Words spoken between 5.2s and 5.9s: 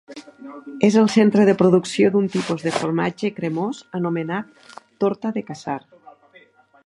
de Casar.